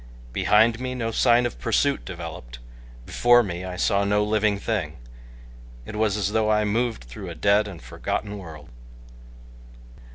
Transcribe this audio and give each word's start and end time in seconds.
Behind 0.33 0.79
me 0.79 0.95
no 0.95 1.11
sign 1.11 1.45
of 1.45 1.59
pursuit 1.59 2.05
developed, 2.05 2.57
before 3.05 3.43
me 3.43 3.63
I 3.63 3.75
saw 3.75 4.03
no 4.03 4.23
living 4.23 4.57
thing. 4.57 4.97
It 5.85 5.95
was 5.95 6.17
as 6.17 6.31
though 6.31 6.49
I 6.49 6.63
moved 6.65 7.03
through 7.03 7.29
a 7.29 7.35
dead 7.35 7.67
and 7.67 7.79
forgotten 7.83 8.39
world. 8.39 8.69